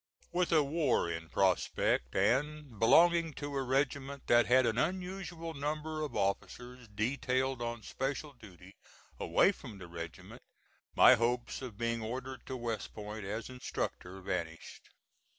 With 0.31 0.51
a 0.51 0.63
war 0.63 1.11
in 1.11 1.29
prospect, 1.29 2.15
and 2.15 2.79
belonging 2.79 3.35
to 3.35 3.53
a 3.55 3.61
regiment 3.61 4.25
that 4.25 4.47
had 4.47 4.65
an 4.65 4.79
unusual 4.79 5.53
number 5.53 6.01
of 6.01 6.15
officers 6.15 6.87
detailed 6.87 7.61
on 7.61 7.83
special 7.83 8.33
duty 8.33 8.73
away 9.19 9.51
from 9.51 9.77
the 9.77 9.85
regiment, 9.85 10.41
my 10.95 11.13
hopes 11.13 11.61
of 11.61 11.77
being 11.77 12.01
ordered 12.01 12.47
to 12.47 12.57
West 12.57 12.95
Point 12.95 13.25
as 13.25 13.47
instructor 13.47 14.19
vanished. 14.21 14.89